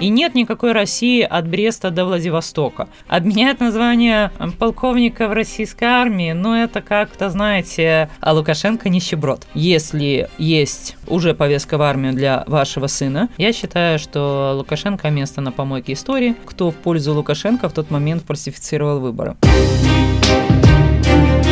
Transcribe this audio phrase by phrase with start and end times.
[0.00, 2.88] И нет никакой России от Бреста до Владивостока.
[3.06, 9.46] Обменять на звание полковника в российской армии, ну это как-то, знаете, а Лукашенко нищеброд.
[9.52, 15.52] Если есть уже повестка в армию для вашего сына, я считаю, что Лукашенко место на
[15.52, 16.34] помойке истории.
[16.46, 19.36] Кто в пользу Лукашенко в тот момент фальсифицировал выборы.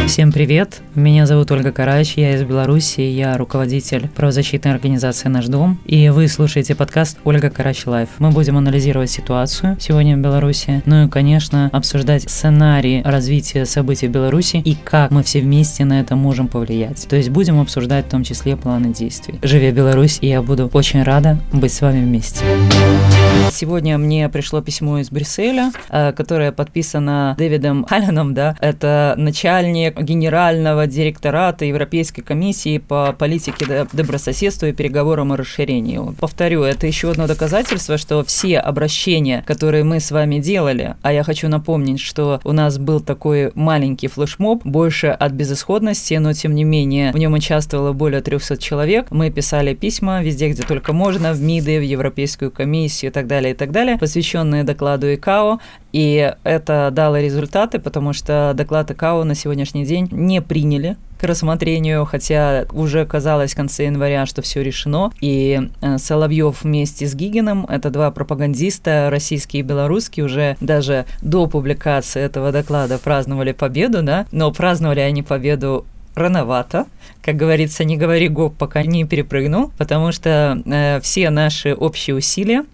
[0.08, 0.80] Всем привет!
[0.94, 6.28] Меня зовут Ольга Карач, я из Беларуси, я руководитель правозащитной организации «Наш дом», и вы
[6.28, 8.08] слушаете подкаст «Ольга Карач Live».
[8.18, 14.10] Мы будем анализировать ситуацию сегодня в Беларуси, ну и, конечно, обсуждать сценарии развития событий в
[14.10, 17.06] Беларуси и как мы все вместе на это можем повлиять.
[17.06, 19.38] То есть будем обсуждать в том числе планы действий.
[19.42, 22.42] Живи Беларусь, и я буду очень рада быть с вами вместе.
[23.52, 30.86] Сегодня мне пришло письмо из Брюсселя, э, которое подписано Дэвидом Халленом, да, это начальник генерального
[30.86, 36.00] директората Европейской комиссии по политике добрососедства и переговорам о расширении.
[36.20, 41.22] Повторю, это еще одно доказательство, что все обращения, которые мы с вами делали, а я
[41.22, 46.64] хочу напомнить, что у нас был такой маленький флешмоб, больше от безысходности, но тем не
[46.64, 49.06] менее в нем участвовало более 300 человек.
[49.10, 53.52] Мы писали письма везде, где только можно, в МИДы, в Европейскую комиссию и так далее,
[53.52, 55.58] и так далее, посвященные докладу ИКАО.
[55.92, 62.04] И это дало результаты, потому что доклад ИКАО на сегодняшний день не приняли к рассмотрению,
[62.04, 65.10] хотя уже казалось в конце января, что все решено.
[65.20, 71.46] И э, Соловьев вместе с Гигином, это два пропагандиста, российские и белорусские, уже даже до
[71.48, 76.86] публикации этого доклада праздновали победу, да, но праздновали они победу рановато.
[77.22, 82.64] Как говорится, не говори гоп, пока не перепрыгнул, потому что э, все наши общие усилия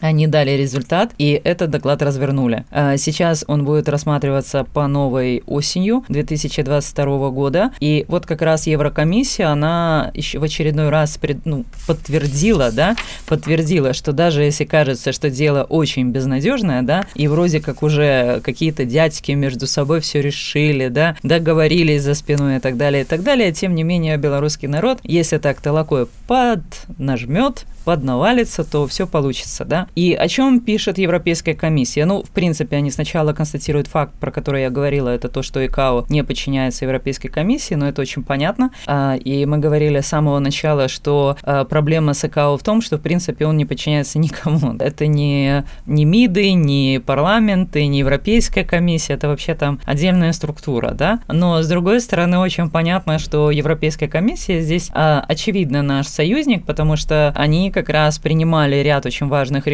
[0.00, 2.64] они дали результат, и этот доклад развернули.
[2.70, 7.72] А, сейчас он будет рассматриваться по новой осенью 2022 года.
[7.80, 13.92] И вот как раз Еврокомиссия, она еще в очередной раз пред, ну, подтвердила, да, подтвердила,
[13.92, 19.32] что даже если кажется, что дело очень безнадежное, да, и вроде как уже какие-то дядьки
[19.32, 23.74] между собой все решили, да, договорились за спиной и так далее, и так далее, тем
[23.74, 29.88] не менее белорусский народ, если так толокой поднажмет, поднавалится, то все получится, да.
[29.94, 32.04] И о чем пишет Европейская комиссия?
[32.04, 36.06] Ну, в принципе, они сначала констатируют факт, про который я говорила, это то, что ИКАО
[36.08, 38.70] не подчиняется Европейской комиссии, но это очень понятно.
[38.86, 42.98] А, и мы говорили с самого начала, что а, проблема с ИКАО в том, что,
[42.98, 44.74] в принципе, он не подчиняется никому.
[44.78, 51.20] Это не, не МИДы, не парламенты, не Европейская комиссия, это вообще там отдельная структура, да.
[51.28, 56.96] Но, с другой стороны, очень понятно, что Европейская комиссия здесь, а, очевидно, наш союзник, потому
[56.96, 59.73] что они как раз принимали ряд очень важных решений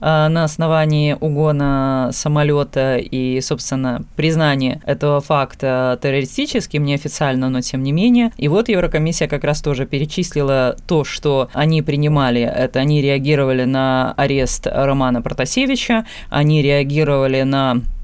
[0.00, 7.92] а, на основании угона самолета и, собственно, признания этого факта террористическим, неофициально, но тем не
[7.92, 8.32] менее.
[8.36, 12.42] И вот Еврокомиссия как раз тоже перечислила то, что они принимали.
[12.42, 17.95] Это они реагировали на арест Романа Протасевича, они реагировали на Э,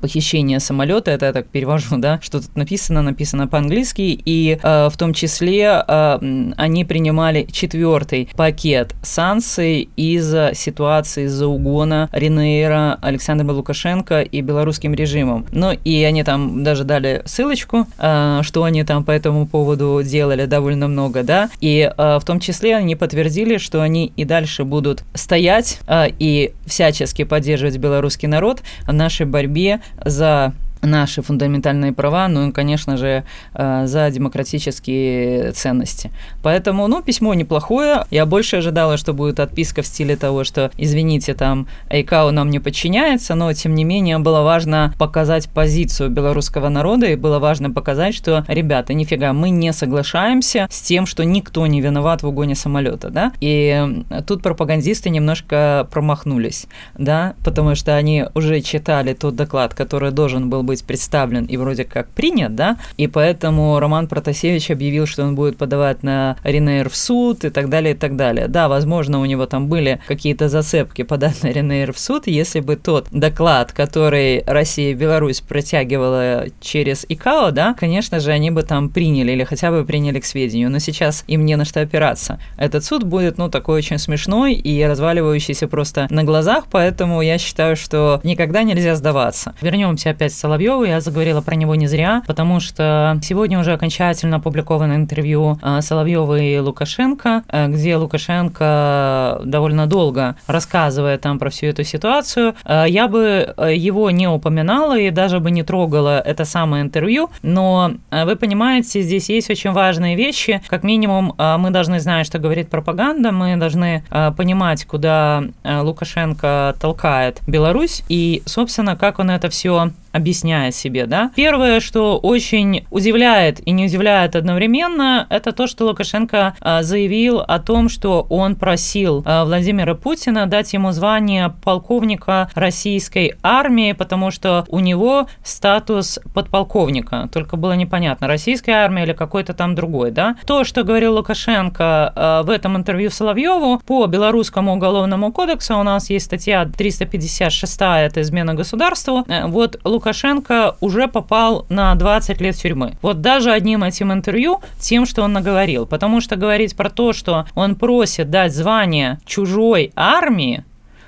[0.00, 4.96] похищение самолета, это я так перевожу, да, что тут написано, написано по-английски, и э, в
[4.96, 14.22] том числе э, они принимали четвертый пакет санкций из-за ситуации из-за угона Ренейра Александра Лукашенко
[14.22, 15.46] и белорусским режимом.
[15.52, 20.46] Ну и они там даже дали ссылочку, э, что они там по этому поводу делали
[20.46, 25.04] довольно много, да, и э, в том числе они подтвердили, что они и дальше будут
[25.14, 30.52] стоять э, и всячески поддерживать белорусский народ в нашей борьбе борьбе за
[30.86, 33.24] наши фундаментальные права, ну и, конечно же,
[33.54, 36.10] э, за демократические ценности.
[36.42, 38.06] Поэтому, ну, письмо неплохое.
[38.10, 42.60] Я больше ожидала, что будет отписка в стиле того, что, извините, там, ICAO нам не
[42.60, 48.14] подчиняется, но, тем не менее, было важно показать позицию белорусского народа, и было важно показать,
[48.14, 53.10] что, ребята, нифига, мы не соглашаемся с тем, что никто не виноват в угоне самолета,
[53.10, 56.66] да, и тут пропагандисты немножко промахнулись,
[56.96, 61.84] да, потому что они уже читали тот доклад, который должен был быть представлен и вроде
[61.84, 66.96] как принят, да, и поэтому Роман Протасевич объявил, что он будет подавать на Ренейр в
[66.96, 68.48] суд и так далее, и так далее.
[68.48, 72.76] Да, возможно, у него там были какие-то зацепки подать на Ренейр в суд, если бы
[72.76, 78.88] тот доклад, который Россия и Беларусь протягивала через ИКАО, да, конечно же, они бы там
[78.90, 82.40] приняли или хотя бы приняли к сведению, но сейчас им не на что опираться.
[82.56, 87.76] Этот суд будет, ну, такой очень смешной и разваливающийся просто на глазах, поэтому я считаю,
[87.76, 89.54] что никогда нельзя сдаваться.
[89.60, 90.84] Вернемся опять к Соловьеву.
[90.84, 96.38] Я заговорила про него не зря, потому что сегодня уже окончательно опубликовано интервью э, Соловьева
[96.40, 102.54] и Лукашенко, э, где Лукашенко довольно долго рассказывает там про всю эту ситуацию.
[102.64, 107.92] Э, я бы его не упоминала и даже бы не трогала это самое интервью, но
[108.10, 110.62] вы понимаете, здесь есть очень важные вещи.
[110.68, 114.02] Как минимум, мы должны знать, что говорит пропаганда, мы должны
[114.36, 121.30] понимать, куда Лукашенко толкает Беларусь, и, собственно, как он это все объясняет себе, да.
[121.36, 127.58] Первое, что очень удивляет и не удивляет одновременно, это то, что Лукашенко а, заявил о
[127.58, 134.64] том, что он просил а, Владимира Путина дать ему звание полковника российской армии, потому что
[134.68, 137.28] у него статус подполковника.
[137.32, 140.36] Только было непонятно, российская армия или какой-то там другой, да.
[140.46, 146.10] То, что говорил Лукашенко а, в этом интервью Соловьеву, по белорусскому уголовному кодексу у нас
[146.10, 149.24] есть статья 356, это измена государству.
[149.28, 152.96] Э, вот Лукашенко Лукашенко уже попал на 20 лет тюрьмы.
[153.02, 155.84] Вот даже одним этим интервью, тем, что он наговорил.
[155.84, 160.64] Потому что говорить про то, что он просит дать звание чужой армии,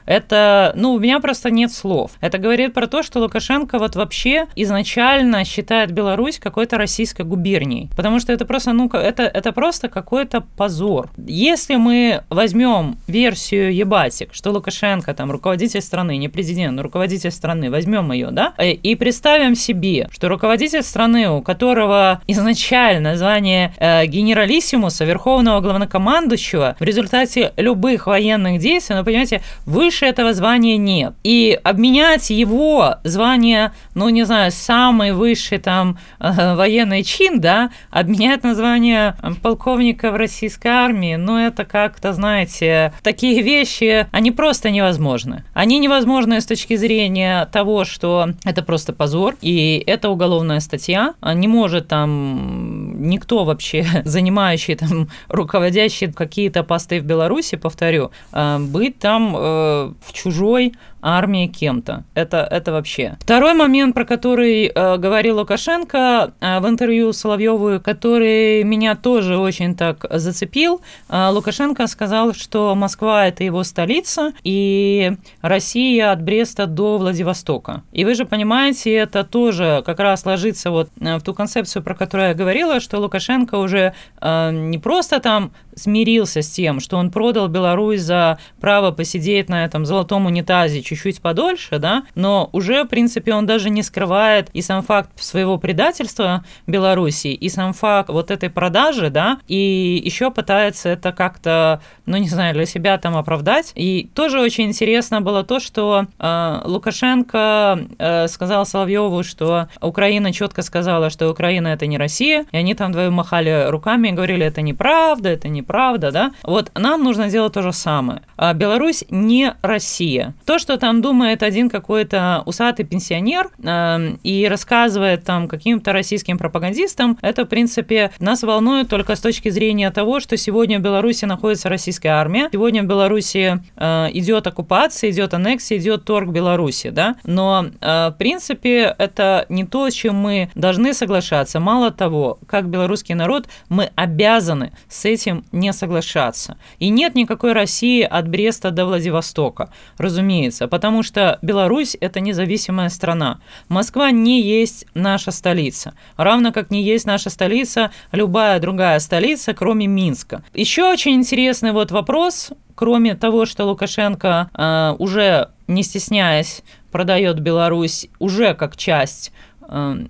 [0.09, 2.13] это, ну, у меня просто нет слов.
[2.21, 7.91] Это говорит про то, что Лукашенко вот вообще изначально считает Беларусь какой-то российской губернией.
[7.95, 11.11] Потому что это просто, ну, это, это просто какой-то позор.
[11.19, 17.71] Если мы возьмем версию Ебатик, что Лукашенко там руководитель страны, не президент, но руководитель страны,
[17.71, 24.07] возьмем ее, да, э, и представим себе, что руководитель страны, у которого изначально звание э,
[24.07, 31.15] генералиссимуса, верховного главнокомандующего, в результате любых военных действий, ну, понимаете, выше выше этого звания нет.
[31.25, 38.45] И обменять его звание, ну, не знаю, самый высший там э, военный чин, да, обменять
[38.45, 45.45] на звание полковника в российской армии, ну, это как-то, знаете, такие вещи, они просто невозможны.
[45.55, 51.49] Они невозможны с точки зрения того, что это просто позор, и это уголовная статья, не
[51.49, 59.35] может там никто вообще, занимающий там, руководящий какие-то посты в Беларуси, повторю, э, быть там
[59.37, 62.05] э, в чужой армии кем-то.
[62.15, 63.17] Это, это вообще.
[63.21, 69.75] Второй момент, про который э, говорил Лукашенко э, в интервью Соловьеву, который меня тоже очень
[69.75, 70.81] так зацепил.
[71.09, 75.13] Э, Лукашенко сказал, что Москва– это его столица, и
[75.43, 77.83] Россия от Бреста до Владивостока.
[77.93, 81.95] И вы же понимаете, это тоже как раз ложится вот э, в ту концепцию, про
[81.95, 87.11] которую я говорила, что Лукашенко уже э, не просто там смирился с тем, что он
[87.11, 92.89] продал Беларусь за право посидеть на этом золотом унитазе чуть-чуть подольше, да, но уже, в
[92.89, 98.31] принципе, он даже не скрывает и сам факт своего предательства Беларуси, и сам факт вот
[98.31, 103.73] этой продажи, да, и еще пытается это как-то, ну, не знаю, для себя там оправдать.
[103.75, 110.63] И тоже очень интересно было то, что э, Лукашенко э, сказал Соловьеву, что Украина четко
[110.63, 114.63] сказала, что Украина это не Россия, и они там двое махали руками и говорили, это
[114.63, 116.33] неправда, это неправда, да.
[116.43, 118.23] Вот нам нужно делать то же самое.
[118.37, 120.35] А Беларусь не Россия.
[120.47, 127.19] То, что там думает один какой-то усатый пенсионер э, и рассказывает там каким-то российским пропагандистам,
[127.23, 131.69] это, в принципе, нас волнует только с точки зрения того, что сегодня в Беларуси находится
[131.69, 137.67] российская армия, сегодня в Беларуси э, идет оккупация, идет аннексия, идет торг Беларуси, да, но,
[137.81, 141.61] э, в принципе, это не то, с чем мы должны соглашаться.
[141.61, 146.57] Мало того, как белорусский народ, мы обязаны с этим не соглашаться.
[146.79, 153.41] И нет никакой России от Бреста до Владивостока, разумеется, потому что Беларусь– это независимая страна.
[153.69, 159.87] Москва не есть наша столица, равно как не есть наша столица любая другая столица, кроме
[159.87, 160.43] Минска.
[160.55, 168.09] Еще очень интересный вот вопрос, кроме того, что Лукашенко э, уже не стесняясь продает Беларусь
[168.19, 169.33] уже как часть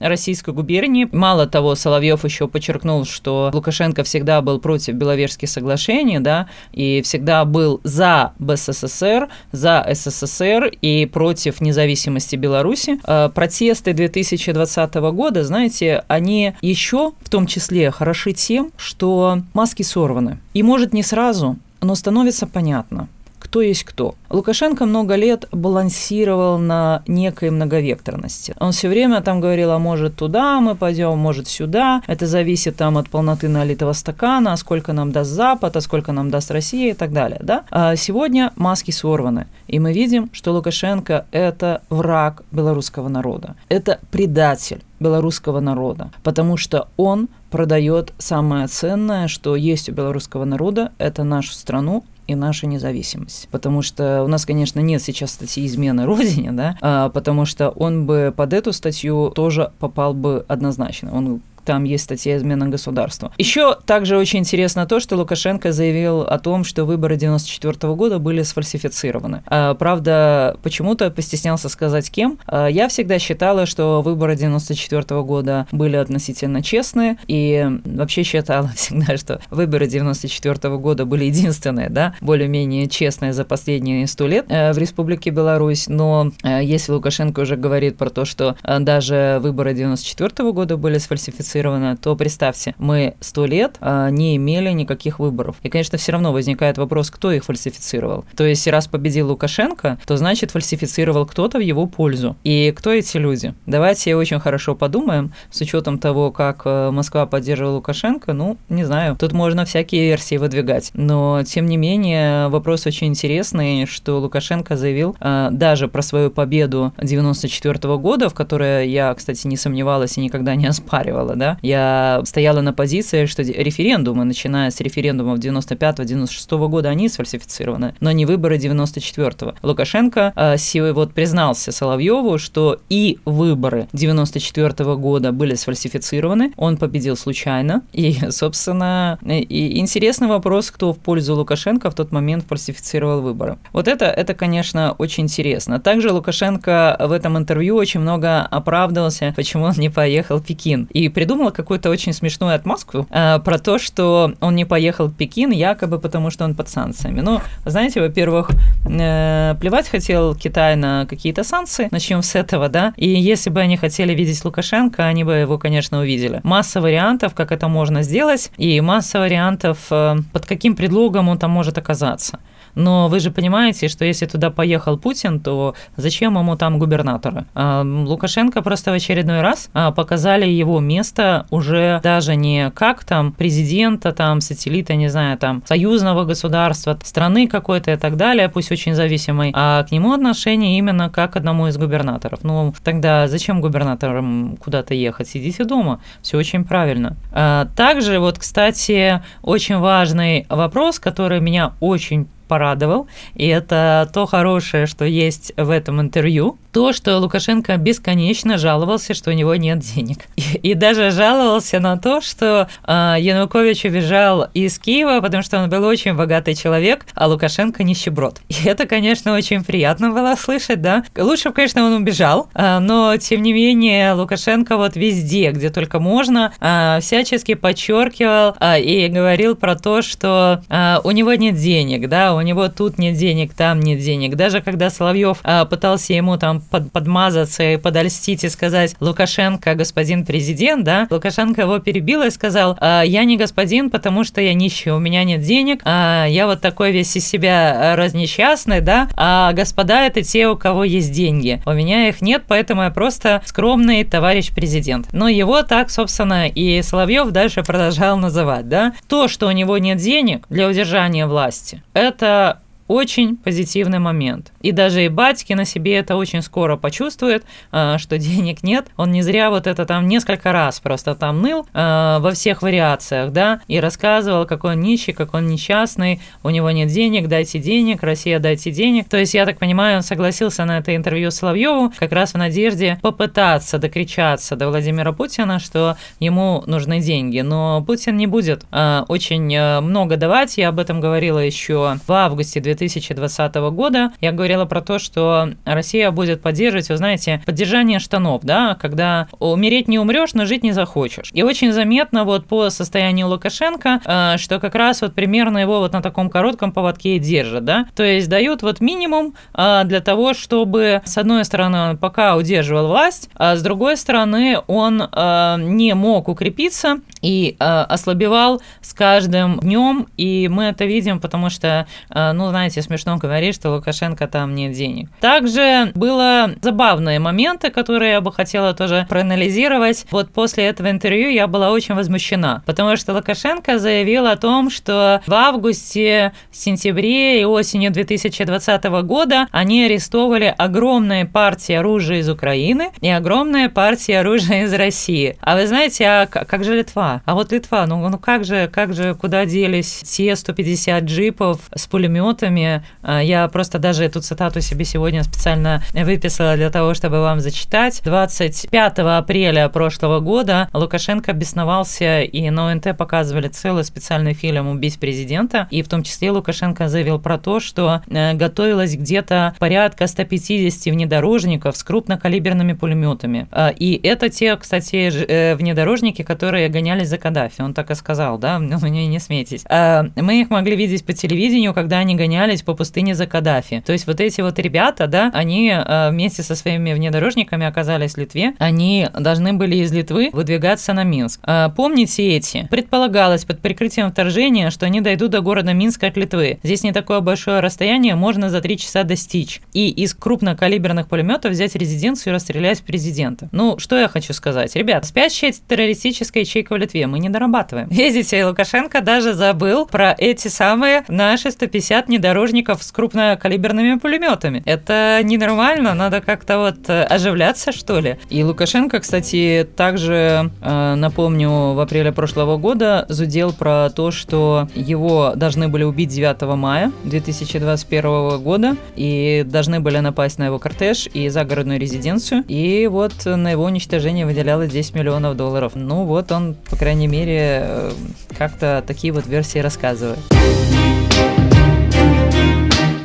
[0.01, 1.09] российской губернии.
[1.13, 7.45] Мало того, Соловьев еще подчеркнул, что Лукашенко всегда был против Беловежских соглашений, да, и всегда
[7.45, 12.99] был за БССР, за СССР и против независимости Беларуси.
[13.05, 20.39] Э, протесты 2020 года, знаете, они еще в том числе хороши тем, что маски сорваны.
[20.55, 24.15] И может не сразу, но становится понятно, кто есть кто.
[24.31, 28.55] Лукашенко много лет балансировал на некой многовекторности.
[28.61, 32.03] Он все время там говорил, а может туда мы пойдем, может сюда.
[32.07, 36.31] Это зависит там от полноты налитого стакана, а сколько нам даст Запад, а сколько нам
[36.31, 37.41] даст Россия и так далее.
[37.43, 37.65] Да?
[37.71, 39.47] А сегодня маски сорваны.
[39.67, 43.55] И мы видим, что Лукашенко– это враг белорусского народа.
[43.69, 50.93] Это предатель белорусского народа, потому что он продает самое ценное, что есть у белорусского народа,
[50.99, 53.49] это нашу страну, и наша независимость.
[53.51, 58.07] Потому что у нас, конечно, нет сейчас статьи измены Родине, да, а, потому что он
[58.07, 61.13] бы под эту статью тоже попал бы однозначно.
[61.13, 63.31] Он там есть статья «Измена государства».
[63.37, 68.41] Еще также очень интересно то, что Лукашенко заявил о том, что выборы 94 года были
[68.41, 69.43] сфальсифицированы.
[69.45, 72.39] А, правда, почему-то постеснялся сказать кем.
[72.47, 79.19] А, я всегда считала, что выборы 94 года были относительно честные, и вообще считала всегда,
[79.19, 84.79] что выборы 94 года были единственные, да, более-менее честные за последние сто лет э, в
[84.79, 90.51] Республике Беларусь, но э, если Лукашенко уже говорит про то, что э, даже выборы 94
[90.53, 95.57] года были сфальсифицированы, сфальсифицировано, то представьте, мы сто лет а, не имели никаких выборов.
[95.63, 98.25] И, конечно, все равно возникает вопрос, кто их фальсифицировал.
[98.37, 102.37] То есть, раз победил Лукашенко, то значит фальсифицировал кто-то в его пользу.
[102.45, 103.55] И кто эти люди?
[103.67, 109.17] Давайте очень хорошо подумаем, с учетом того, как э, Москва поддерживала Лукашенко, ну, не знаю,
[109.17, 110.91] тут можно всякие версии выдвигать.
[110.95, 116.93] Но, тем не менее, вопрос очень интересный, что Лукашенко заявил а, даже про свою победу
[117.03, 122.61] 94 года, в которой я, кстати, не сомневалась и никогда не оспаривала, да, я стояла
[122.61, 129.55] на позиции, что референдумы, начиная с референдумов 95-96 года, они сфальсифицированы, но не выборы 94-го.
[129.63, 137.17] Лукашенко э, вот признался Соловьеву, что и выборы 94 -го года были сфальсифицированы, он победил
[137.17, 143.59] случайно, и, собственно, и интересный вопрос, кто в пользу Лукашенко в тот момент фальсифицировал выборы.
[143.73, 145.81] Вот это, это, конечно, очень интересно.
[145.81, 151.09] Также Лукашенко в этом интервью очень много оправдывался, почему он не поехал в Пекин, и
[151.09, 155.51] придумал придумала какую-то очень смешную отмазку э, про то, что он не поехал в Пекин
[155.51, 157.21] якобы потому, что он под санкциями.
[157.21, 158.51] Ну, знаете, во-первых,
[158.87, 163.77] э, плевать хотел Китай на какие-то санкции, начнем с этого, да, и если бы они
[163.77, 166.41] хотели видеть Лукашенко, они бы его, конечно, увидели.
[166.45, 171.51] Масса вариантов, как это можно сделать, и масса вариантов, э, под каким предлогом он там
[171.51, 172.39] может оказаться.
[172.79, 177.45] Но вы же понимаете, что если туда поехал Путин, то зачем ему там губернаторы?
[177.55, 183.33] А, Лукашенко просто в очередной раз а, показали его место уже даже не как там
[183.33, 188.95] президента, там сателлита, не знаю, там союзного государства, страны какой-то и так далее, пусть очень
[188.95, 192.45] зависимой, а к нему отношение именно как одному из губернаторов.
[192.45, 195.29] Ну, тогда зачем губернаторам куда-то ехать?
[195.29, 197.17] Сидите дома, все очень правильно.
[197.33, 204.87] А, также вот, кстати, очень важный вопрос, который меня очень порадовал, и это то хорошее,
[204.87, 210.19] что есть в этом интервью, то, что Лукашенко бесконечно жаловался, что у него нет денег.
[210.37, 215.69] И, и даже жаловался на то, что э, Янукович убежал из Киева, потому что он
[215.69, 218.41] был очень богатый человек, а Лукашенко нищеброд.
[218.49, 221.03] И это, конечно, очень приятно было слышать, да.
[221.17, 226.53] Лучше конечно, он убежал, э, но, тем не менее, Лукашенко вот везде, где только можно,
[226.61, 232.37] э, всячески подчеркивал э, и говорил про то, что э, у него нет денег, да,
[232.37, 234.37] у него тут нет денег, там нет денег.
[234.37, 240.25] Даже когда Соловьев э, пытался ему там под, подмазаться и подольстить и сказать Лукашенко господин
[240.25, 244.91] президент, да, Лукашенко его перебил и сказал, «А, я не господин, потому что я нищий,
[244.91, 250.05] у меня нет денег, а я вот такой весь из себя разнесчастный, да, а господа
[250.05, 251.63] это те, у кого есть деньги.
[251.67, 255.13] У меня их нет, поэтому я просто скромный товарищ президент.
[255.13, 258.93] Но его так, собственно, и Соловьев дальше продолжал называть, да.
[259.09, 264.53] То, что у него нет денег для удержания власти, это очень позитивный момент.
[264.63, 268.87] И даже и батьки на себе это очень скоро почувствует, а, что денег нет.
[268.97, 273.33] Он не зря вот это там несколько раз просто там ныл а, во всех вариациях,
[273.33, 278.03] да, и рассказывал, какой он нищий, как он несчастный, у него нет денег, дайте денег,
[278.03, 279.09] Россия, дайте денег.
[279.09, 282.99] То есть, я так понимаю, он согласился на это интервью Соловьеву как раз в надежде
[283.03, 287.41] попытаться докричаться до Владимира Путина, что ему нужны деньги.
[287.41, 290.57] Но Путин не будет э, очень много давать.
[290.57, 294.13] Я об этом говорила еще в августе 2000 2020 года.
[294.21, 299.89] Я говорила про то, что Россия будет поддерживать, вы знаете, поддержание штанов, да, когда умереть
[299.89, 301.31] не умрешь, но жить не захочешь.
[301.33, 305.93] И очень заметно вот по состоянию Лукашенко, э, что как раз вот примерно его вот
[305.93, 310.35] на таком коротком поводке и держат, да, то есть дают вот минимум э, для того,
[310.35, 315.95] чтобы, с одной стороны, он пока удерживал власть, а с другой стороны, он э, не
[315.95, 322.68] мог укрепиться и ослабевал с каждым днем, и мы это видим, потому что, ну, знаете,
[322.69, 325.09] знаете, смешно говорить, что Лукашенко там нет денег.
[325.21, 330.05] Также было забавные моменты, которые я бы хотела тоже проанализировать.
[330.11, 335.23] Вот после этого интервью я была очень возмущена, потому что Лукашенко заявил о том, что
[335.27, 343.09] в августе, сентябре и осенью 2020 года они арестовали огромные партии оружия из Украины и
[343.09, 345.39] огромные партии оружия из России.
[345.41, 347.23] А вы знаете, а как же Литва?
[347.25, 351.87] А вот Литва, ну, ну как же, как же, куда делись те 150 джипов с
[351.87, 352.58] пулеметами?
[353.03, 358.01] А, я просто даже эту цитату себе сегодня специально выписала для того, чтобы вам зачитать.
[358.05, 365.69] 25 апреля прошлого года Лукашенко бесновался, и на ОНТ показывали целый специальный фильм «Убить президента»,
[365.71, 371.77] и в том числе Лукашенко заявил про то, что э, готовилось где-то порядка 150 внедорожников
[371.77, 373.47] с крупнокалиберными пулеметами.
[373.51, 377.61] А, и это те, кстати, э, внедорожники, которые гонялись за Каддафи.
[377.61, 379.65] Он так и сказал, да, ну, не, не смейтесь.
[379.69, 383.83] А, мы их могли видеть по телевидению, когда они гонялись по пустыне за Каддафи.
[383.85, 388.19] То есть вот эти вот ребята, да, они э, вместе со своими внедорожниками оказались в
[388.19, 388.55] Литве.
[388.59, 391.41] Они должны были из Литвы выдвигаться на Минск.
[391.43, 392.67] А, помните эти?
[392.71, 396.59] Предполагалось под прикрытием вторжения, что они дойдут до города Минска от Литвы.
[396.63, 399.61] Здесь не такое большое расстояние, можно за три часа достичь.
[399.73, 403.49] И из крупнокалиберных пулеметов взять резиденцию и расстрелять президента.
[403.53, 404.75] Ну, что я хочу сказать?
[404.77, 407.89] Ребят, спящая террористическая ячейка в Литве, мы не дорабатываем.
[407.89, 414.63] Видите, Лукашенко даже забыл про эти самые наши 150 внедорожников с крупнокалиберными пулеметами.
[414.67, 418.19] Это ненормально, надо как-то вот э, оживляться, что ли.
[418.29, 425.33] И Лукашенко, кстати, также, э, напомню, в апреле прошлого года зудел про то, что его
[425.37, 431.29] должны были убить 9 мая 2021 года и должны были напасть на его кортеж и
[431.31, 432.45] загородную резиденцию.
[432.49, 435.73] И вот на его уничтожение выделялось 10 миллионов долларов.
[435.75, 437.91] Ну вот он, по крайней мере, э,
[438.37, 440.19] как-то такие вот версии рассказывает.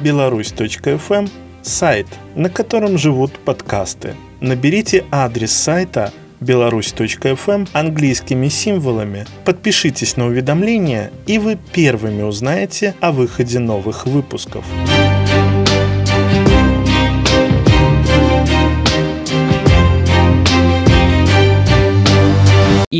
[0.03, 1.27] Беларусь.фм–
[1.61, 4.15] сайт, на котором живут подкасты.
[4.41, 13.59] Наберите адрес сайта беларусь.фм английскими символами, подпишитесь на уведомления, и вы первыми узнаете о выходе
[13.59, 14.65] новых выпусков.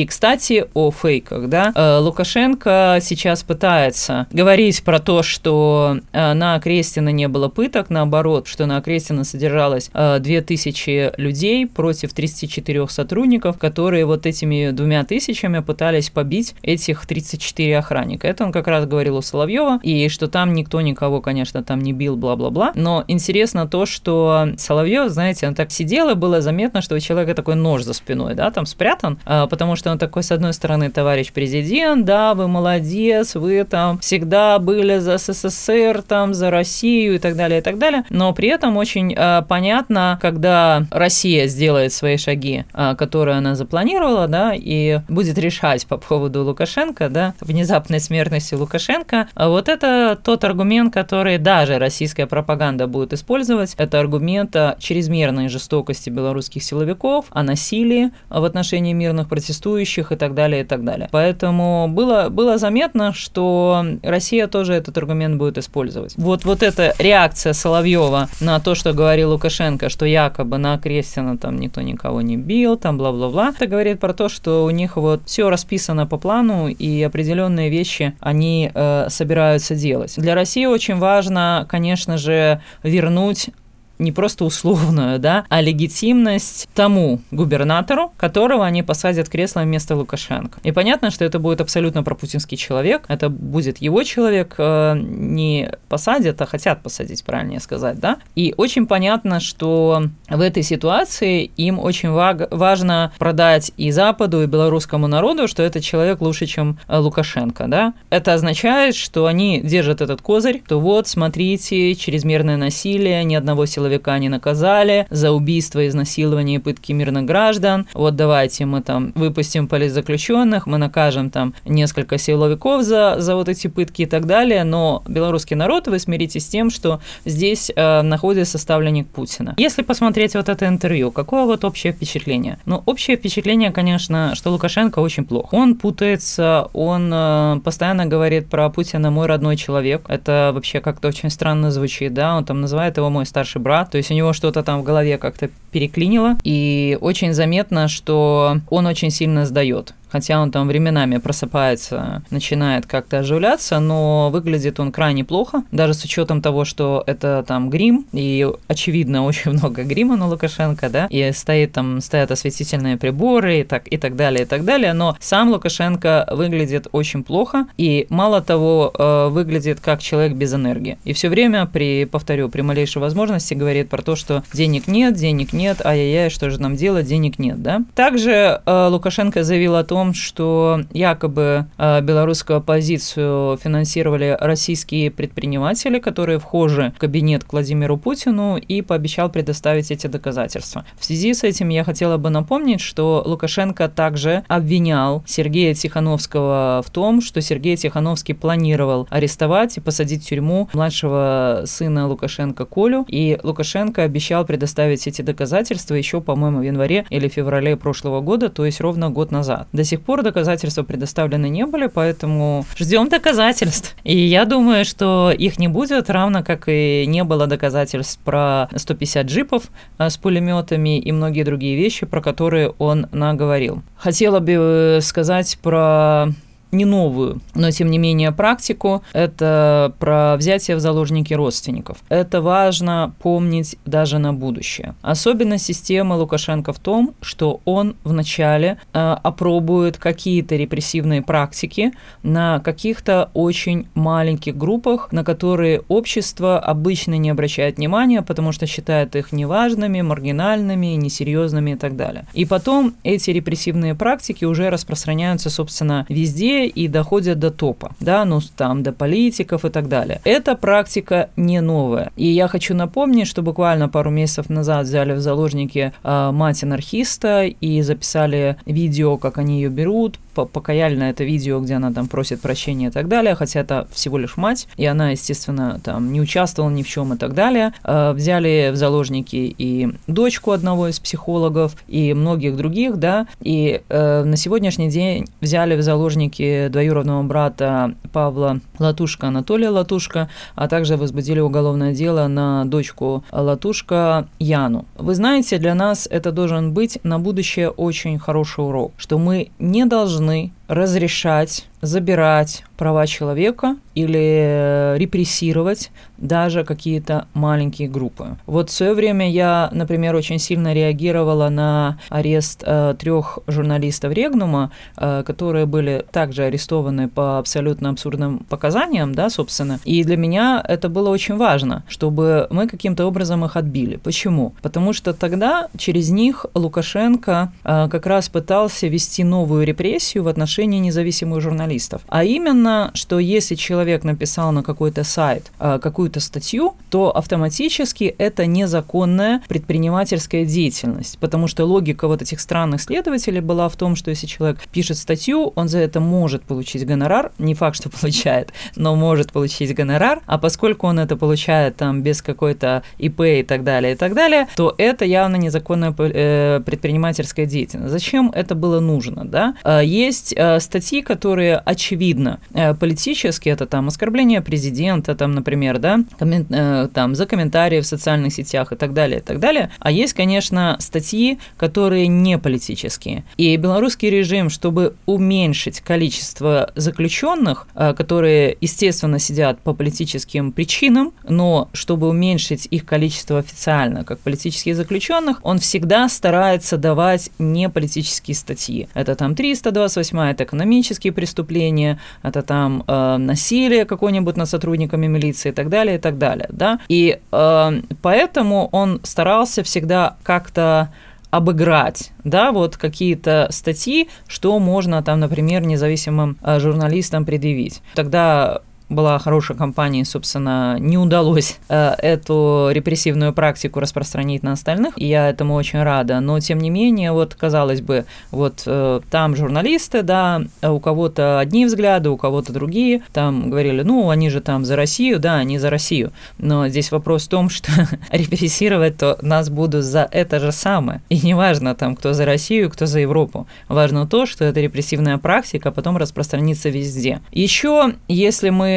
[0.04, 6.60] И, кстати, о фейках, да, э, Лукашенко сейчас пытается говорить про то, что э, на
[6.60, 13.58] Крестина не было пыток, наоборот, что на Крестина содержалось 2000 э, людей против 34 сотрудников,
[13.58, 18.28] которые вот этими двумя тысячами пытались побить этих 34 охранника.
[18.28, 21.94] Это он как раз говорил у Соловьева, и что там никто никого, конечно, там не
[21.94, 22.74] бил, бла-бла-бла.
[22.76, 27.36] Но интересно то, что Соловьев, знаете, он так сидел, и было заметно, что у человека
[27.36, 31.32] такой нож за спиной, да, там спрятан, потому что он такой, с одной стороны, товарищ
[31.32, 37.36] президент, да, вы молодец, вы там всегда были за СССР, там, за Россию и так
[37.36, 38.04] далее, и так далее.
[38.10, 44.28] Но при этом очень э, понятно, когда Россия сделает свои шаги, э, которые она запланировала,
[44.28, 50.44] да, и будет решать по поводу Лукашенко, да, внезапной смертности Лукашенко, а вот это тот
[50.44, 53.76] аргумент, который даже российская пропаганда будет использовать.
[53.78, 60.16] Это аргумент о чрезмерной жестокости белорусских силовиков, о насилии в отношении мирных протестующих, протестующих и
[60.16, 61.10] так далее, и так далее.
[61.12, 66.14] Поэтому было, было заметно, что Россия тоже этот аргумент будет использовать.
[66.18, 71.60] Вот, вот эта реакция Соловьева на то, что говорил Лукашенко, что якобы на Крестина там
[71.60, 75.50] никто никого не бил, там бла-бла-бла, это говорит про то, что у них вот все
[75.50, 80.14] расписано по плану, и определенные вещи они э, собираются делать.
[80.18, 83.50] Для России очень важно, конечно же, вернуть
[84.00, 90.60] не просто условную, да, а легитимность тому губернатору, которого они посадят кресло вместо Лукашенко.
[90.64, 96.42] И понятно, что это будет абсолютно пропутинский человек, это будет его человек, э, не посадят,
[96.42, 98.18] а хотят посадить, правильнее сказать, да.
[98.36, 105.08] И очень понятно, что в этой ситуации им очень важно продать и Западу, и белорусскому
[105.08, 107.94] народу, что этот человек лучше, чем э, Лукашенко, да.
[108.10, 113.93] Это означает, что они держат этот козырь, то вот, смотрите, чрезмерное насилие, ни одного силовика
[113.94, 117.86] человека не наказали за убийство, изнасилование и пытки мирных граждан.
[117.94, 123.68] Вот давайте мы там выпустим политзаключенных, мы накажем там несколько силовиков за, за вот эти
[123.68, 128.58] пытки и так далее, но белорусский народ, вы смиритесь с тем, что здесь э, находится
[128.58, 129.54] ставленник Путина.
[129.58, 132.58] Если посмотреть вот это интервью, какое вот общее впечатление?
[132.66, 135.56] Ну, общее впечатление, конечно, что Лукашенко очень плохо.
[135.56, 140.06] Он путается, он э, постоянно говорит про Путина «мой родной человек».
[140.08, 143.98] Это вообще как-то очень странно звучит, да, он там называет его «мой старший брат», то
[143.98, 149.10] есть у него что-то там в голове как-то переклинило, и очень заметно, что он очень
[149.10, 149.94] сильно сдает.
[150.14, 156.04] Хотя он там временами просыпается, начинает как-то оживляться, но выглядит он крайне плохо, даже с
[156.04, 161.32] учетом того, что это там грим, и очевидно очень много грима на Лукашенко, да, и
[161.34, 165.50] стоит там, стоят осветительные приборы и так, и так далее, и так далее, но сам
[165.50, 171.00] Лукашенко выглядит очень плохо, и мало того, э, выглядит как человек без энергии.
[171.06, 175.54] И все время при, повторю, при малейшей возможности говорит про то, что денег нет, денег
[175.54, 177.82] нет, ай-яй-яй, что же нам делать, денег нет, да.
[177.96, 186.40] Также э, Лукашенко заявил о том, что якобы э, белорусскую оппозицию финансировали российские предприниматели, которые
[186.40, 190.84] вхожи в кабинет к Владимиру Путину, и пообещал предоставить эти доказательства.
[190.98, 196.90] В связи с этим я хотела бы напомнить, что Лукашенко также обвинял Сергея Тихановского в
[196.90, 203.40] том, что Сергей Тихановский планировал арестовать и посадить в тюрьму младшего сына Лукашенко Колю, и
[203.44, 208.82] Лукашенко обещал предоставить эти доказательства еще, по-моему, в январе или феврале прошлого года, то есть
[208.82, 209.68] ровно год назад.
[209.72, 213.96] До сих пор доказательства предоставлены не были, поэтому ждем доказательств.
[214.04, 219.28] И я думаю, что их не будет, равно как и не было доказательств про 150
[219.28, 219.64] джипов
[220.00, 223.84] э, с пулеметами и многие другие вещи, про которые он наговорил.
[223.98, 226.30] Хотела бы э, сказать про
[226.74, 231.98] не новую, но тем не менее практику, это про взятие в заложники родственников.
[232.10, 234.96] Это важно помнить даже на будущее.
[235.02, 241.92] Особенно система Лукашенко в том, что он вначале э, опробует какие-то репрессивные практики
[242.24, 249.16] на каких-то очень маленьких группах, на которые общество обычно не обращает внимания, потому что считает
[249.16, 252.26] их неважными, маргинальными, несерьезными и так далее.
[252.34, 258.40] И потом эти репрессивные практики уже распространяются, собственно, везде, и доходят до топа, да, ну
[258.56, 260.22] там до политиков и так далее.
[260.24, 262.12] Эта практика не новая.
[262.16, 267.44] И я хочу напомнить, что буквально пару месяцев назад взяли в заложники э, мать анархиста
[267.46, 272.88] и записали видео, как они ее берут, покаяльное это видео, где она там просит прощения
[272.88, 276.84] и так далее, хотя это всего лишь мать, и она, естественно, там не участвовала ни
[276.84, 277.74] в чем и так далее.
[277.84, 284.24] Э, взяли в заложники и дочку одного из психологов, и многих других, да, и э,
[284.24, 291.40] на сегодняшний день взяли в заложники двоюродного брата Павла Латушка, Анатолия Латушка, а также возбудили
[291.40, 294.86] уголовное дело на дочку Латушка Яну.
[294.98, 299.86] Вы знаете, для нас это должен быть на будущее очень хороший урок, что мы не
[299.86, 308.38] должны должны разрешать забирать права человека или э, репрессировать даже какие-то маленькие группы.
[308.46, 314.72] Вот в свое время я, например, очень сильно реагировала на арест э, трех журналистов Регнума,
[314.96, 319.80] э, которые были также арестованы по абсолютно абсурдным показаниям, да, собственно.
[319.84, 323.98] И для меня это было очень важно, чтобы мы каким-то образом их отбили.
[323.98, 324.54] Почему?
[324.62, 330.63] Потому что тогда через них Лукашенко э, как раз пытался вести новую репрессию в отношении
[330.66, 332.02] независимых журналистов.
[332.08, 338.46] А именно, что если человек написал на какой-то сайт э, какую-то статью, то автоматически это
[338.46, 344.28] незаконная предпринимательская деятельность, потому что логика вот этих странных следователей была в том, что если
[344.28, 349.32] человек пишет статью, он за это может получить гонорар, не факт, что получает, но может
[349.32, 353.96] получить гонорар, а поскольку он это получает там без какой-то ИП и так далее, и
[353.96, 357.92] так далее, то это явно незаконная э, предпринимательская деятельность.
[357.92, 359.56] Зачем это было нужно, да?
[359.64, 362.40] Э, есть статьи, которые очевидно
[362.80, 368.34] политические, это там оскорбление президента, там, например, да, коммен, э, там, за комментарии в социальных
[368.34, 369.72] сетях и так далее, и так далее.
[369.80, 373.24] А есть, конечно, статьи, которые не политические.
[373.38, 381.70] И белорусский режим, чтобы уменьшить количество заключенных, э, которые, естественно, сидят по политическим причинам, но
[381.74, 388.88] чтобы уменьшить их количество официально, как политических заключенных, он всегда старается давать не политические статьи.
[388.94, 395.54] Это там 328, это экономические преступления, это там э, насилие какое-нибудь над сотрудниками милиции и
[395.54, 396.80] так далее, и так далее, да.
[396.90, 400.90] И э, поэтому он старался всегда как-то
[401.34, 407.82] обыграть, да, вот какие-то статьи, что можно там, например, независимым э, журналистам предъявить.
[407.96, 415.08] Тогда была хорошая компания, собственно, не удалось э, эту репрессивную практику распространить на остальных, и
[415.08, 416.20] я этому очень рада.
[416.20, 421.66] Но, тем не менее, вот, казалось бы, вот э, там журналисты, да, у кого-то одни
[421.66, 425.70] взгляды, у кого-то другие, там говорили, ну, они же там за Россию, да, они за
[425.70, 426.12] Россию.
[426.38, 427.72] Но здесь вопрос в том, что
[428.12, 431.02] репрессировать то нас будут за это же самое.
[431.10, 433.48] И неважно там, кто за Россию, кто за Европу.
[433.68, 437.22] Важно то, что эта репрессивная практика потом распространится везде.
[437.32, 438.73] Еще, если мы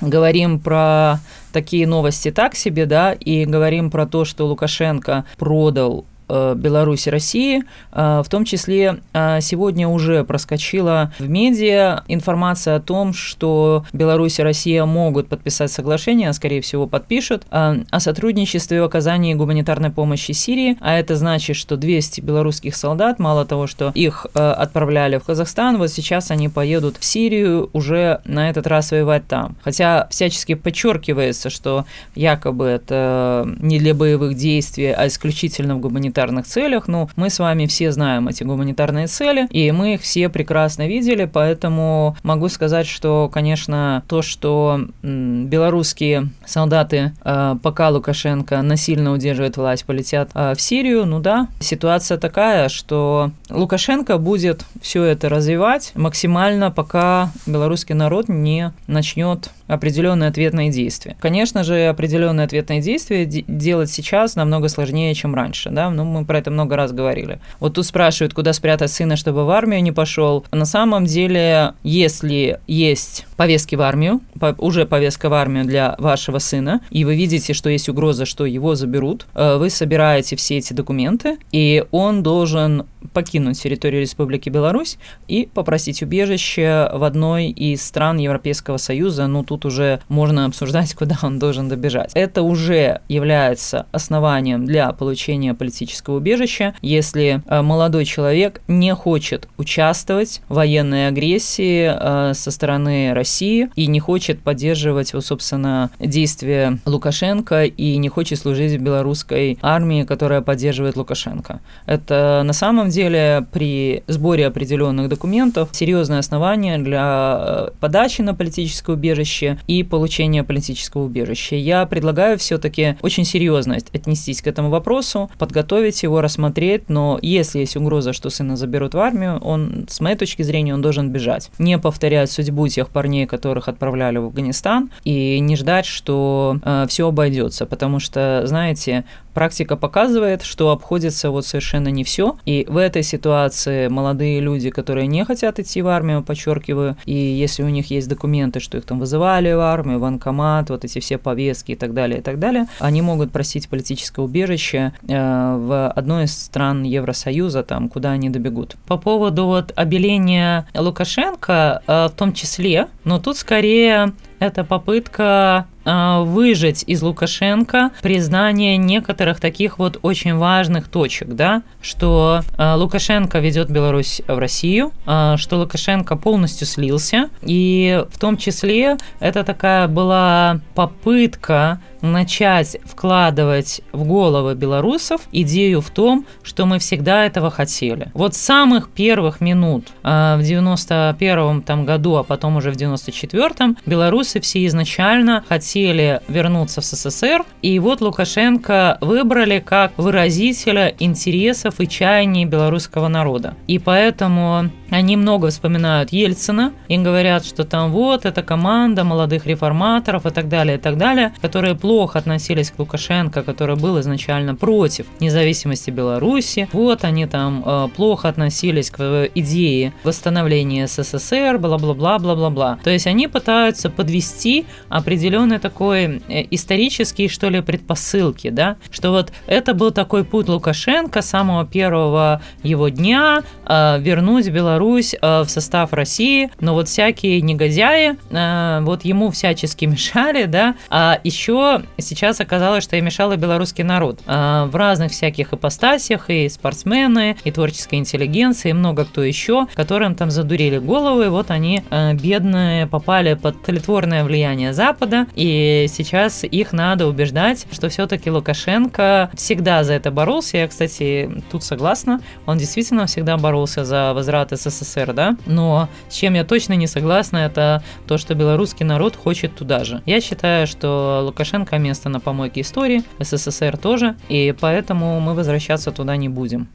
[0.00, 1.18] говорим про
[1.52, 7.64] такие новости так себе, да, и говорим про то, что Лукашенко продал Беларуси, России.
[7.92, 14.38] Э, в том числе э, сегодня уже проскочила в медиа информация о том, что Беларусь
[14.38, 19.90] и Россия могут подписать соглашение, а скорее всего подпишут, э, о сотрудничестве в оказании гуманитарной
[19.90, 20.76] помощи Сирии.
[20.80, 25.78] А это значит, что 200 белорусских солдат, мало того, что их э, отправляли в Казахстан,
[25.78, 29.56] вот сейчас они поедут в Сирию уже на этот раз воевать там.
[29.62, 31.84] Хотя всячески подчеркивается, что
[32.14, 35.80] якобы это не для боевых действий, а исключительно в
[36.16, 36.88] гуманитарных целях.
[36.88, 41.28] Ну, мы с вами все знаем эти гуманитарные цели, и мы их все прекрасно видели,
[41.30, 49.84] поэтому могу сказать, что, конечно, то, что белорусские солдаты, э, пока Лукашенко насильно удерживает власть,
[49.84, 56.70] полетят э, в Сирию, ну да, ситуация такая, что Лукашенко будет все это развивать максимально,
[56.70, 61.16] пока белорусский народ не начнет определенные ответные действия.
[61.20, 66.38] Конечно же, определенные ответные действия делать сейчас намного сложнее, чем раньше, да, ну, мы про
[66.38, 67.40] это много раз говорили.
[67.60, 70.44] Вот тут спрашивают, куда спрятать сына, чтобы в армию не пошел.
[70.52, 74.20] На самом деле, если есть повестки в армию,
[74.58, 78.74] уже повестка в армию для вашего сына, и вы видите, что есть угроза, что его
[78.74, 84.98] заберут, э, вы собираете все эти документы, и он должен покинуть территорию Республики Беларусь
[85.28, 89.26] и попросить убежище в одной из стран Европейского Союза.
[89.26, 92.10] Ну, тут уже можно обсуждать, куда он должен добежать.
[92.14, 100.42] Это уже является основанием для получения политического убежища, если э, молодой человек не хочет участвовать
[100.48, 107.96] в военной агрессии э, со стороны России и не хочет поддерживать, собственно, действия Лукашенко и
[107.96, 111.60] не хочет служить в белорусской армии, которая поддерживает Лукашенко.
[111.86, 118.34] Это на самом деле деле при сборе определенных документов серьезное основание для э, подачи на
[118.34, 121.56] политическое убежище и получения политического убежища.
[121.56, 127.76] Я предлагаю все-таки очень серьезно отнестись к этому вопросу, подготовить его, рассмотреть, но если есть
[127.76, 131.50] угроза, что сына заберут в армию, он, с моей точки зрения, он должен бежать.
[131.58, 137.08] Не повторять судьбу тех парней, которых отправляли в Афганистан, и не ждать, что э, все
[137.08, 139.04] обойдется, потому что, знаете,
[139.36, 145.06] практика показывает, что обходится вот совершенно не все, и в этой ситуации молодые люди, которые
[145.06, 148.98] не хотят идти в армию, подчеркиваю, и если у них есть документы, что их там
[149.36, 153.02] вызывали в армию, военкомат, вот эти все повестки и так далее, и так далее, они
[153.02, 158.76] могут просить политическое убежище э, в одной из стран Евросоюза, там, куда они добегут.
[158.86, 166.84] По поводу вот обеления Лукашенко, э, в том числе, но тут скорее это попытка выжать
[166.86, 174.20] из Лукашенко признание некоторых таких вот очень важных точек, да, что э, Лукашенко ведет Беларусь
[174.26, 181.80] в Россию, э, что Лукашенко полностью слился, и в том числе это такая была попытка
[182.12, 188.10] начать вкладывать в головы белорусов идею в том, что мы всегда этого хотели.
[188.14, 194.40] Вот с самых первых минут в 91 там году, а потом уже в 94-м, белорусы
[194.40, 202.44] все изначально хотели вернуться в СССР, и вот Лукашенко выбрали как выразителя интересов и чаяний
[202.44, 203.54] белорусского народа.
[203.66, 210.26] И поэтому они много вспоминают Ельцина и говорят, что там вот эта команда молодых реформаторов
[210.26, 215.06] и так далее, и так далее, которые плохо относились к Лукашенко, который был изначально против
[215.20, 216.68] независимости Беларуси.
[216.72, 222.78] Вот они там э, плохо относились к идее восстановления СССР, бла-бла-бла-бла-бла-бла.
[222.82, 229.32] То есть они пытаются подвести определенный такой э, исторический, что ли, предпосылки, да, что вот
[229.46, 235.40] это был такой путь Лукашенко с самого первого его дня э, вернуть Беларусь Беларусь э,
[235.42, 241.82] в состав России, но вот всякие негодяи э, вот ему всячески мешали, да, а еще
[241.96, 244.20] сейчас оказалось, что и мешал белорусский народ.
[244.26, 250.14] Э, в разных всяких ипостасях, и спортсмены, и творческая интеллигенция, и много кто еще, которым
[250.14, 251.82] там задурили головы, вот они
[252.14, 259.84] бедные попали под тлетворное влияние Запада, и сейчас их надо убеждать, что все-таки Лукашенко всегда
[259.84, 265.12] за это боролся, я, кстати, тут согласна, он действительно всегда боролся за возврат СССР СССР,
[265.12, 269.84] да, но с чем я точно не согласна, это то, что белорусский народ хочет туда
[269.84, 270.02] же.
[270.06, 276.16] Я считаю, что Лукашенко место на помойке истории, СССР тоже, и поэтому мы возвращаться туда
[276.16, 276.68] не будем.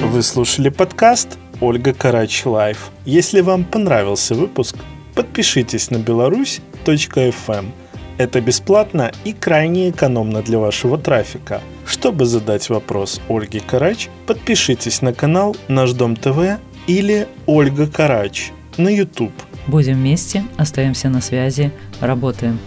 [0.00, 2.90] Вы слушали подкаст Ольга Карач Live.
[3.04, 4.76] Если вам понравился выпуск,
[5.14, 7.85] подпишитесь на belarus.fm
[8.18, 11.60] это бесплатно и крайне экономно для вашего трафика.
[11.86, 18.88] Чтобы задать вопрос Ольге Карач, подпишитесь на канал Наш Дом ТВ или Ольга Карач на
[18.88, 19.32] YouTube.
[19.66, 22.58] Будем вместе, остаемся на связи, работаем.